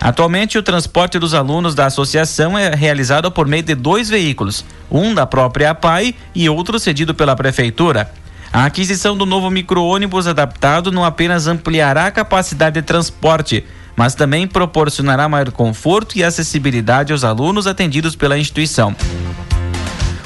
Atualmente, 0.00 0.56
o 0.56 0.62
transporte 0.62 1.18
dos 1.18 1.34
alunos 1.34 1.74
da 1.74 1.86
associação 1.86 2.56
é 2.56 2.74
realizado 2.74 3.30
por 3.32 3.48
meio 3.48 3.62
de 3.64 3.74
dois 3.74 4.08
veículos, 4.08 4.64
um 4.88 5.12
da 5.12 5.26
própria 5.26 5.70
APAI 5.70 6.14
e 6.32 6.48
outro 6.48 6.78
cedido 6.78 7.12
pela 7.12 7.34
prefeitura. 7.34 8.08
A 8.52 8.66
aquisição 8.66 9.16
do 9.16 9.26
novo 9.26 9.50
micro-ônibus 9.50 10.28
adaptado 10.28 10.92
não 10.92 11.04
apenas 11.04 11.48
ampliará 11.48 12.06
a 12.06 12.10
capacidade 12.10 12.74
de 12.74 12.82
transporte, 12.82 13.64
mas 13.96 14.14
também 14.14 14.46
proporcionará 14.46 15.28
maior 15.28 15.50
conforto 15.50 16.16
e 16.16 16.24
acessibilidade 16.24 17.12
aos 17.12 17.24
alunos 17.24 17.66
atendidos 17.66 18.16
pela 18.16 18.38
instituição. 18.38 18.94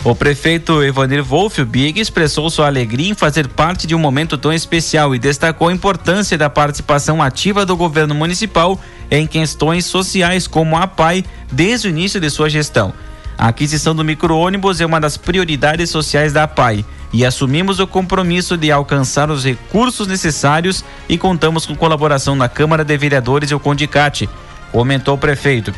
O 0.07 0.15
prefeito 0.15 0.85
Evanir 0.85 1.25
Wolff 1.25 1.65
Big 1.65 1.99
expressou 1.99 2.49
sua 2.49 2.67
alegria 2.67 3.11
em 3.11 3.15
fazer 3.15 3.49
parte 3.49 3.89
de 3.89 3.95
um 3.95 3.99
momento 3.99 4.39
tão 4.39 4.53
especial 4.53 5.13
e 5.15 5.19
destacou 5.19 5.67
a 5.67 5.73
importância 5.73 6.39
da 6.39 6.49
participação 6.49 7.21
ativa 7.21 7.67
do 7.67 7.77
governo 7.77 8.15
municipal 8.15 8.81
em 9.11 9.27
questões 9.27 9.85
sociais 9.85 10.47
como 10.47 10.77
a 10.77 10.87
PAI 10.87 11.25
desde 11.51 11.89
o 11.89 11.91
início 11.91 12.21
de 12.21 12.31
sua 12.31 12.49
gestão. 12.49 12.95
A 13.39 13.49
aquisição 13.49 13.95
do 13.95 14.05
micro-ônibus 14.05 14.81
é 14.81 14.87
uma 14.87 14.99
das 14.99 15.17
prioridades 15.17 15.91
sociais 15.91 16.33
da 16.33 16.49
PAI 16.49 16.85
e 17.13 17.25
assumimos 17.25 17.79
o 17.79 17.87
compromisso 17.87 18.57
de 18.57 18.73
alcançar 18.73 19.31
os 19.31 19.45
recursos 19.45 20.07
necessários 20.07 20.85
e 21.09 21.19
contamos 21.19 21.67
com 21.67 21.77
colaboração 21.77 22.37
da 22.37 22.49
Câmara 22.49 22.85
de 22.85 22.97
Vereadores 22.97 23.51
e 23.51 23.55
o 23.55 23.61
Condicate, 23.61 24.29
comentou 24.73 25.15
o 25.15 25.19
prefeito. 25.19 25.73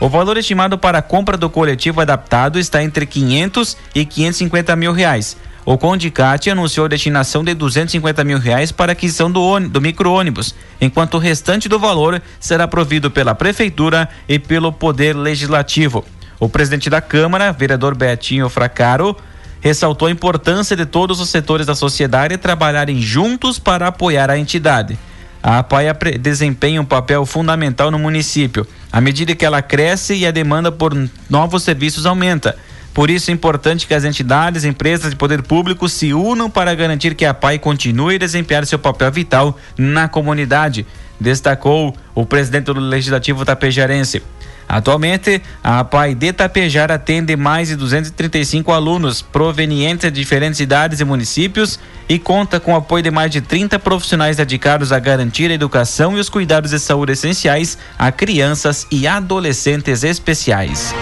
O 0.00 0.08
valor 0.08 0.36
estimado 0.36 0.76
para 0.76 0.98
a 0.98 1.02
compra 1.02 1.36
do 1.36 1.48
coletivo 1.48 2.00
adaptado 2.00 2.58
está 2.58 2.82
entre 2.82 3.06
500 3.06 3.76
e 3.94 4.04
550 4.04 4.74
mil 4.74 4.92
reais. 4.92 5.36
O 5.64 5.78
Condicate 5.78 6.50
anunciou 6.50 6.84
a 6.84 6.88
destinação 6.88 7.42
de 7.42 7.54
250 7.54 8.22
mil 8.22 8.38
reais 8.38 8.70
para 8.70 8.92
aquisição 8.92 9.30
do, 9.30 9.60
do 9.60 9.80
micro-ônibus, 9.80 10.54
enquanto 10.80 11.14
o 11.14 11.18
restante 11.18 11.68
do 11.68 11.78
valor 11.78 12.20
será 12.38 12.68
provido 12.68 13.10
pela 13.10 13.34
Prefeitura 13.34 14.08
e 14.28 14.38
pelo 14.38 14.70
Poder 14.70 15.16
Legislativo. 15.16 16.04
O 16.38 16.48
presidente 16.48 16.90
da 16.90 17.00
Câmara, 17.00 17.52
vereador 17.52 17.94
Betinho 17.94 18.48
Fracaro, 18.48 19.16
ressaltou 19.60 20.08
a 20.08 20.10
importância 20.10 20.76
de 20.76 20.84
todos 20.84 21.20
os 21.20 21.30
setores 21.30 21.66
da 21.66 21.74
sociedade 21.74 22.36
trabalharem 22.36 23.00
juntos 23.00 23.58
para 23.58 23.88
apoiar 23.88 24.30
a 24.30 24.38
entidade. 24.38 24.98
A 25.42 25.58
APAI 25.58 25.86
desempenha 26.18 26.80
um 26.80 26.84
papel 26.84 27.24
fundamental 27.26 27.90
no 27.90 27.98
município, 27.98 28.66
à 28.90 29.00
medida 29.00 29.34
que 29.34 29.44
ela 29.44 29.60
cresce 29.60 30.14
e 30.14 30.26
a 30.26 30.30
demanda 30.30 30.72
por 30.72 30.94
novos 31.28 31.62
serviços 31.62 32.06
aumenta. 32.06 32.56
Por 32.94 33.10
isso 33.10 33.30
é 33.30 33.34
importante 33.34 33.86
que 33.86 33.94
as 33.94 34.04
entidades, 34.04 34.64
empresas 34.64 35.12
e 35.12 35.16
poder 35.16 35.42
público 35.42 35.88
se 35.88 36.14
unam 36.14 36.48
para 36.48 36.74
garantir 36.74 37.14
que 37.14 37.24
a 37.24 37.34
PAI 37.34 37.58
continue 37.58 38.14
a 38.14 38.18
desempenhar 38.18 38.64
seu 38.66 38.78
papel 38.78 39.10
vital 39.10 39.58
na 39.76 40.08
comunidade, 40.08 40.86
destacou 41.20 41.94
o 42.14 42.24
presidente 42.24 42.66
do 42.66 42.80
Legislativo 42.80 43.44
Tapejarense. 43.44 44.22
Atualmente, 44.68 45.42
a 45.62 45.84
PAI 45.84 46.14
de 46.14 46.32
Tapejar 46.32 46.90
atende 46.90 47.36
mais 47.36 47.68
de 47.68 47.76
235 47.76 48.72
alunos 48.72 49.22
provenientes 49.22 50.10
de 50.10 50.18
diferentes 50.18 50.58
cidades 50.58 51.00
e 51.00 51.04
municípios 51.04 51.78
e 52.08 52.18
conta 52.18 52.58
com 52.58 52.72
o 52.72 52.76
apoio 52.76 53.02
de 53.02 53.10
mais 53.10 53.30
de 53.30 53.40
30 53.40 53.78
profissionais 53.78 54.36
dedicados 54.36 54.92
a 54.92 54.98
garantir 54.98 55.50
a 55.50 55.54
educação 55.54 56.16
e 56.16 56.20
os 56.20 56.28
cuidados 56.28 56.70
de 56.70 56.78
saúde 56.78 57.12
essenciais 57.12 57.78
a 57.98 58.10
crianças 58.10 58.86
e 58.90 59.06
adolescentes 59.06 60.02
especiais. 60.02 60.94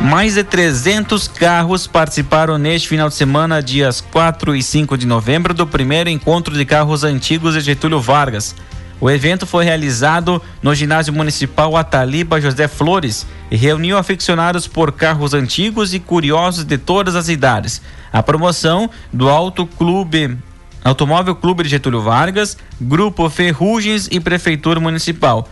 Mais 0.00 0.34
de 0.34 0.44
300 0.44 1.28
carros 1.28 1.86
participaram 1.86 2.56
neste 2.56 2.88
final 2.88 3.08
de 3.08 3.14
semana, 3.14 3.60
dias 3.60 4.00
4 4.00 4.54
e 4.54 4.62
5 4.62 4.96
de 4.96 5.06
novembro, 5.06 5.52
do 5.52 5.66
primeiro 5.66 6.08
encontro 6.08 6.54
de 6.54 6.64
carros 6.64 7.02
antigos 7.02 7.54
de 7.54 7.60
Getúlio 7.60 8.00
Vargas. 8.00 8.54
O 9.00 9.08
evento 9.08 9.46
foi 9.46 9.64
realizado 9.64 10.42
no 10.60 10.74
ginásio 10.74 11.12
municipal 11.12 11.76
Ataliba 11.76 12.40
José 12.40 12.66
Flores 12.66 13.26
e 13.50 13.56
reuniu 13.56 13.96
aficionados 13.96 14.66
por 14.66 14.90
carros 14.90 15.34
antigos 15.34 15.94
e 15.94 16.00
curiosos 16.00 16.64
de 16.64 16.76
todas 16.76 17.14
as 17.14 17.28
idades. 17.28 17.80
A 18.12 18.22
promoção 18.22 18.90
do 19.12 19.28
Auto 19.28 19.66
Clube 19.66 20.36
Automóvel 20.84 21.34
Clube 21.34 21.64
de 21.64 21.68
Getúlio 21.68 22.00
Vargas, 22.00 22.56
Grupo 22.80 23.28
Ferrugens 23.28 24.08
e 24.10 24.20
Prefeitura 24.20 24.80
Municipal. 24.80 25.48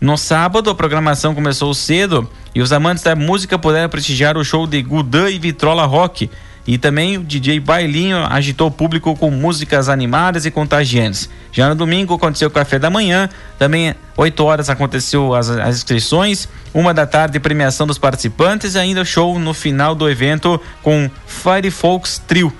No 0.00 0.16
sábado, 0.16 0.68
a 0.68 0.74
programação 0.74 1.34
começou 1.34 1.72
cedo 1.72 2.28
e 2.54 2.60
os 2.60 2.72
amantes 2.72 3.04
da 3.04 3.14
música 3.14 3.58
puderam 3.58 3.88
prestigiar 3.88 4.36
o 4.36 4.44
show 4.44 4.66
de 4.66 4.82
Gudan 4.82 5.30
e 5.30 5.38
Vitrola 5.38 5.86
Rock 5.86 6.28
e 6.66 6.78
também 6.78 7.18
o 7.18 7.24
DJ 7.24 7.58
Bailinho 7.58 8.18
agitou 8.18 8.68
o 8.68 8.70
público 8.70 9.16
com 9.16 9.30
músicas 9.30 9.88
animadas 9.88 10.46
e 10.46 10.50
contagiantes. 10.50 11.28
Já 11.50 11.68
no 11.68 11.74
domingo 11.74 12.14
aconteceu 12.14 12.48
o 12.48 12.50
café 12.50 12.78
da 12.78 12.88
manhã, 12.88 13.28
também 13.58 13.94
8 14.16 14.44
horas 14.44 14.70
aconteceu 14.70 15.34
as, 15.34 15.50
as 15.50 15.76
inscrições, 15.76 16.48
uma 16.72 16.94
da 16.94 17.06
tarde 17.06 17.40
premiação 17.40 17.86
dos 17.86 17.98
participantes 17.98 18.74
e 18.74 18.78
ainda 18.78 19.04
show 19.04 19.38
no 19.38 19.52
final 19.52 19.94
do 19.94 20.08
evento 20.08 20.60
com 20.82 21.10
Fire 21.26 21.70
Folks 21.70 22.18
Trio. 22.18 22.52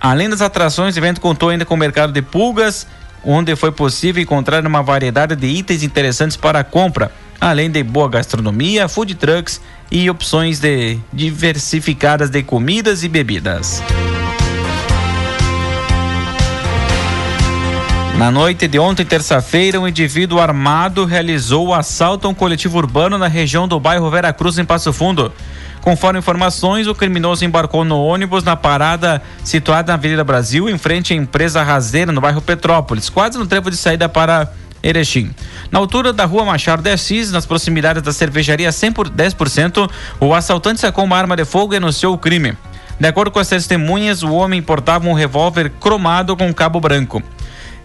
Além 0.00 0.30
das 0.30 0.40
atrações, 0.40 0.94
o 0.94 0.98
evento 0.98 1.20
contou 1.20 1.48
ainda 1.48 1.64
com 1.64 1.74
o 1.74 1.76
mercado 1.76 2.12
de 2.12 2.22
pulgas, 2.22 2.86
onde 3.24 3.54
foi 3.56 3.72
possível 3.72 4.22
encontrar 4.22 4.64
uma 4.64 4.82
variedade 4.82 5.34
de 5.36 5.46
itens 5.46 5.82
interessantes 5.82 6.36
para 6.36 6.60
a 6.60 6.64
compra, 6.64 7.12
além 7.40 7.70
de 7.70 7.82
boa 7.82 8.08
gastronomia, 8.08 8.88
food 8.88 9.14
trucks 9.16 9.60
e 9.90 10.08
opções 10.08 10.60
de 10.60 10.98
diversificadas 11.12 12.30
de 12.30 12.42
comidas 12.42 13.02
e 13.02 13.08
bebidas. 13.08 13.82
Na 18.16 18.30
noite 18.30 18.68
de 18.68 18.78
ontem, 18.78 19.04
terça-feira, 19.04 19.80
um 19.80 19.88
indivíduo 19.88 20.40
armado 20.40 21.06
realizou 21.06 21.68
o 21.68 21.74
assalto 21.74 22.26
a 22.26 22.30
um 22.30 22.34
coletivo 22.34 22.76
urbano 22.76 23.16
na 23.16 23.26
região 23.26 23.66
do 23.66 23.80
bairro 23.80 24.10
Vera 24.10 24.30
Cruz, 24.30 24.58
em 24.58 24.64
Passo 24.64 24.92
Fundo. 24.92 25.32
Conforme 25.80 26.18
informações, 26.18 26.86
o 26.86 26.94
criminoso 26.94 27.46
embarcou 27.46 27.82
no 27.82 27.98
ônibus 27.98 28.44
na 28.44 28.54
parada 28.54 29.22
situada 29.42 29.92
na 29.92 29.94
Avenida 29.94 30.22
Brasil, 30.22 30.68
em 30.68 30.76
frente 30.76 31.14
à 31.14 31.16
empresa 31.16 31.62
Razeira, 31.62 32.12
no 32.12 32.20
bairro 32.20 32.42
Petrópolis, 32.42 33.08
quase 33.08 33.38
no 33.38 33.46
trevo 33.46 33.70
de 33.70 33.76
saída 33.78 34.06
para 34.06 34.52
Erechim. 34.82 35.30
Na 35.70 35.78
altura 35.78 36.12
da 36.12 36.24
rua 36.24 36.44
Machado 36.44 36.82
de 36.82 36.90
Assis, 36.90 37.30
nas 37.30 37.46
proximidades 37.46 38.02
da 38.02 38.12
cervejaria 38.12 38.72
100 38.72 38.92
por 38.92 39.08
10%, 39.08 39.90
o 40.18 40.34
assaltante 40.34 40.80
sacou 40.80 41.04
uma 41.04 41.16
arma 41.16 41.36
de 41.36 41.44
fogo 41.44 41.74
e 41.74 41.76
anunciou 41.76 42.14
o 42.14 42.18
crime. 42.18 42.56
De 42.98 43.06
acordo 43.06 43.30
com 43.30 43.38
as 43.38 43.48
testemunhas, 43.48 44.22
o 44.22 44.32
homem 44.32 44.60
portava 44.60 45.08
um 45.08 45.14
revólver 45.14 45.70
cromado 45.80 46.36
com 46.36 46.52
cabo 46.52 46.80
branco. 46.80 47.22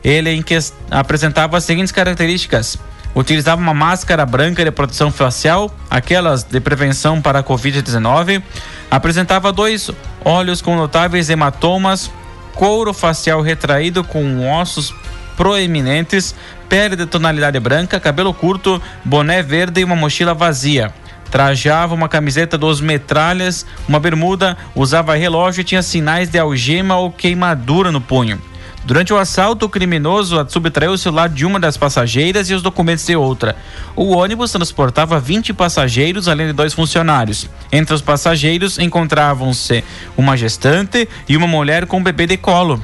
Ele 0.04 0.44
apresentava 0.92 1.58
as 1.58 1.64
seguintes 1.64 1.92
características: 1.92 2.78
utilizava 3.16 3.62
uma 3.62 3.74
máscara 3.74 4.25
branca 4.25 4.64
de 4.64 4.72
proteção 4.72 5.12
facial, 5.12 5.74
aquelas 5.90 6.44
de 6.44 6.60
prevenção 6.60 7.22
para 7.22 7.40
a 7.40 7.44
Covid-19, 7.44 8.44
apresentava 8.92 9.52
dois 9.52 9.90
olhos 10.24 10.62
com 10.62 10.75
notáveis 10.75 11.30
hematomas, 11.30 12.12
couro 12.54 12.94
facial 12.94 13.42
retraído 13.42 14.04
com 14.04 14.48
ossos 14.48 14.94
proeminentes, 15.36 16.36
pele 16.68 16.96
de 16.96 17.06
tonalidade 17.06 17.60
branca, 17.60 18.00
cabelo 18.00 18.34
curto, 18.34 18.82
boné 19.04 19.42
verde 19.42 19.82
e 19.82 19.84
uma 19.84 19.96
mochila 19.96 20.34
vazia. 20.34 20.94
Trajava 21.30 21.94
uma 21.94 22.08
camiseta 22.08 22.58
dos 22.58 22.80
metralhas, 22.80 23.65
uma 23.88 24.00
bermuda, 24.00 24.58
usava 24.75 25.15
relógio 25.15 25.62
e 25.62 25.65
tinha 25.65 25.82
sinais 25.82 26.30
de 26.30 26.39
algema 26.39 26.98
ou 26.98 27.12
queimadura 27.12 27.92
no 27.92 28.00
punho. 28.00 28.39
Durante 28.86 29.12
o 29.12 29.18
assalto, 29.18 29.65
o 29.65 29.70
criminoso 29.70 30.46
subtraiu 30.48 30.92
o 30.92 30.98
celular 30.98 31.27
de 31.27 31.44
uma 31.44 31.60
das 31.60 31.75
passageiras 31.75 32.51
e 32.51 32.54
os 32.54 32.62
documentos 32.62 33.04
de 33.04 33.15
outra. 33.15 33.56
O 33.96 34.15
ônibus 34.15 34.51
transportava 34.51 35.20
20 35.20 35.54
passageiros, 35.54 36.27
além 36.27 36.48
de 36.48 36.54
dois 36.54 36.72
funcionários. 36.72 37.50
Entre 37.72 37.96
os 37.96 38.01
passageiros 38.01 38.77
encontravam-se 38.77 39.84
uma 40.15 40.38
gestante 40.38 41.10
e 41.27 41.36
uma 41.36 41.48
mulher 41.48 41.88
com 41.88 41.98
um 41.98 42.04
bebê 42.04 42.27
de 42.27 42.38
colo. 42.38 42.80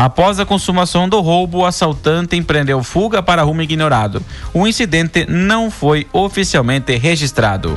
Após 0.00 0.40
a 0.40 0.46
consumação 0.46 1.06
do 1.06 1.20
roubo, 1.20 1.58
o 1.58 1.66
assaltante 1.66 2.34
empreendeu 2.34 2.82
fuga 2.82 3.22
para 3.22 3.42
rumo 3.42 3.60
ignorado. 3.60 4.24
O 4.54 4.66
incidente 4.66 5.26
não 5.28 5.70
foi 5.70 6.06
oficialmente 6.10 6.96
registrado. 6.96 7.76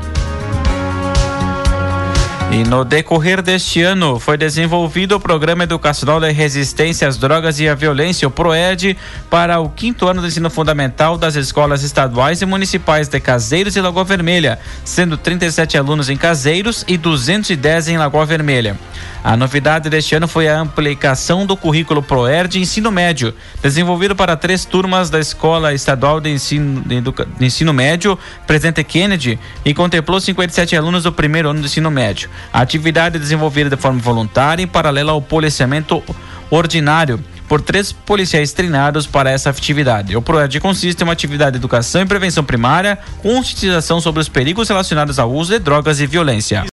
E 2.50 2.64
no 2.64 2.86
decorrer 2.86 3.42
deste 3.42 3.82
ano 3.82 4.20
foi 4.20 4.38
desenvolvido 4.38 5.16
o 5.16 5.20
Programa 5.20 5.64
Educacional 5.64 6.22
de 6.22 6.32
Resistência 6.32 7.08
às 7.08 7.18
Drogas 7.18 7.60
e 7.60 7.68
à 7.68 7.76
Violência, 7.76 8.26
o 8.28 8.32
PROED, 8.32 8.96
para 9.30 9.60
o 9.60 9.68
quinto 9.68 10.08
ano 10.08 10.22
do 10.22 10.28
ensino 10.28 10.50
fundamental 10.50 11.18
das 11.18 11.36
escolas 11.36 11.84
estaduais 11.84 12.42
e 12.42 12.46
municipais 12.46 13.10
de 13.10 13.20
Caseiros 13.20 13.76
e 13.76 13.82
Lagoa 13.82 14.06
Vermelha, 14.06 14.60
sendo 14.86 15.18
37 15.18 15.78
alunos 15.78 16.10
em 16.10 16.16
Caseiros 16.16 16.86
e 16.88 16.96
210 16.96 17.90
em 17.90 17.98
Lagoa 17.98 18.26
Vermelha. 18.26 18.78
A 19.24 19.38
novidade 19.38 19.90
deste 19.90 20.16
ano 20.16 20.28
foi 20.28 20.50
a 20.50 20.60
aplicação 20.60 21.46
do 21.46 21.56
currículo 21.56 22.04
ProER 22.04 22.46
de 22.46 22.60
ensino 22.60 22.92
médio, 22.92 23.34
desenvolvido 23.62 24.14
para 24.14 24.36
três 24.36 24.66
turmas 24.66 25.10
da 25.10 25.18
Escola 25.18 25.74
Estadual 25.74 26.20
de 26.20 26.30
Ensino, 26.30 26.82
de, 26.82 27.00
de 27.00 27.46
ensino 27.46 27.74
Médio, 27.74 28.20
Presidente 28.46 28.84
Kennedy, 28.84 29.40
e 29.64 29.74
contemplou 29.74 30.20
57 30.20 30.76
alunos 30.76 31.04
do 31.04 31.12
primeiro 31.14 31.50
ano 31.50 31.62
do 31.62 31.66
ensino 31.66 31.90
médio. 31.90 32.30
A 32.52 32.60
atividade 32.60 33.16
é 33.16 33.20
desenvolvida 33.20 33.70
de 33.70 33.78
forma 33.78 34.00
voluntária 34.02 34.62
em 34.62 34.68
paralelo 34.68 35.12
ao 35.12 35.22
policiamento 35.22 36.04
ordinário 36.52 37.24
por 37.48 37.62
três 37.62 37.92
policiais 37.92 38.52
treinados 38.52 39.08
para 39.08 39.30
essa 39.30 39.50
atividade. 39.50 40.18
O 40.18 40.22
projeto 40.22 40.60
consiste 40.60 41.02
em 41.02 41.04
uma 41.04 41.14
atividade 41.14 41.52
de 41.52 41.58
educação 41.58 42.02
e 42.02 42.06
prevenção 42.06 42.44
primária, 42.44 42.98
conscientização 43.22 44.02
sobre 44.02 44.22
os 44.22 44.28
perigos 44.28 44.68
relacionados 44.68 45.20
ao 45.20 45.32
uso 45.32 45.54
de 45.54 45.60
drogas 45.60 46.00
e 46.00 46.08
violência. 46.08 46.62